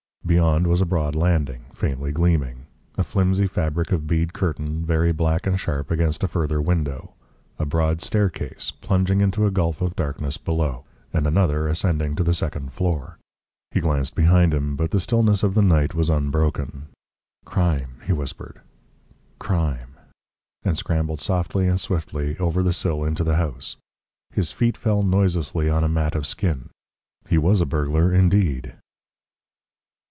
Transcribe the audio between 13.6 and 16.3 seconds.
He glanced behind him, but the stillness of the night was